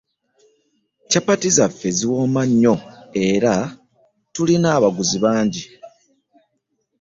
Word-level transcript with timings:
Kyapati 1.09 1.49
zaffe 1.57 1.87
ziwooma 1.97 2.41
nnyo 2.49 2.75
era 3.29 3.55
tulina 4.33 4.67
abaguzi 4.77 5.17
bangi. 5.23 5.63